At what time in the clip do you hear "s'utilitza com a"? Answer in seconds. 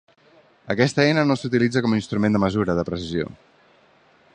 1.41-2.01